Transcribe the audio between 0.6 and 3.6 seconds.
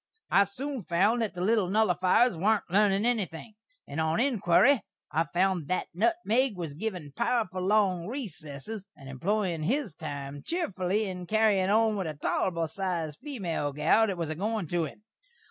found that the little nullifiers warn't lernin' enything,